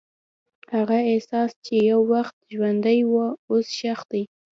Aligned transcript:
هغه 0.75 0.97
احساس 1.11 1.51
چې 1.65 1.75
یو 1.89 1.99
وخت 2.13 2.35
ژوندی 2.53 2.99
و، 3.11 3.13
اوس 3.49 3.67
ښخ 3.77 3.99
دی. 4.11 4.23